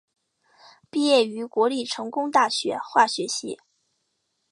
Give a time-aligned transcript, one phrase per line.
[0.89, 3.59] 毕业于国立成功大学化学系。